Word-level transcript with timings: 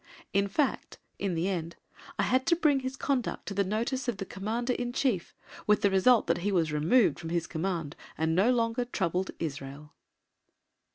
In 0.33 0.47
fact, 0.47 0.97
in 1.19 1.35
the 1.35 1.47
end, 1.47 1.75
I 2.17 2.23
had 2.23 2.47
to 2.47 2.55
bring 2.55 2.79
his 2.79 2.95
conduct 2.95 3.45
to 3.45 3.53
the 3.53 3.63
notice 3.63 4.07
of 4.07 4.17
the 4.17 4.25
Commander 4.25 4.73
in 4.73 4.93
Chief, 4.93 5.35
with 5.67 5.81
the 5.83 5.91
result 5.91 6.25
that 6.25 6.39
he 6.39 6.51
was 6.51 6.73
removed 6.73 7.19
from 7.19 7.29
his 7.29 7.45
Command 7.45 7.95
and 8.17 8.33
no 8.33 8.49
longer 8.51 8.85
troubled 8.85 9.29
Israel. 9.37 9.93